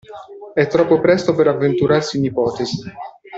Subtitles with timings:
[0.55, 2.91] È troppo presto per avventurarsi in ipotesi.